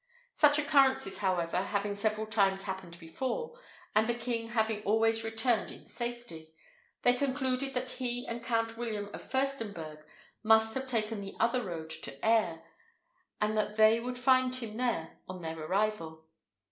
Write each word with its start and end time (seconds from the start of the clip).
Such 0.33 0.57
occurrences, 0.57 1.19
however, 1.19 1.57
having 1.61 1.93
several 1.93 2.25
times 2.25 2.63
happened 2.63 2.97
before, 2.97 3.59
and 3.93 4.09
the 4.09 4.15
king 4.15 4.47
having 4.47 4.81
always 4.81 5.23
returned 5.23 5.71
in 5.71 5.85
safety, 5.85 6.55
they 7.03 7.13
concluded 7.13 7.75
that 7.75 7.91
he 7.91 8.25
and 8.25 8.43
Count 8.43 8.77
William 8.77 9.11
of 9.13 9.21
Firstenberg 9.21 10.03
must 10.41 10.73
have 10.73 10.87
taken 10.87 11.21
the 11.21 11.35
other 11.39 11.61
road 11.63 11.91
to 11.91 12.25
Aire, 12.25 12.63
and 13.39 13.55
that 13.55 13.75
they 13.77 13.99
would 13.99 14.17
find 14.17 14.55
him 14.55 14.75
there 14.77 15.19
on 15.29 15.43
their 15.43 15.59
arrival. 15.59 16.25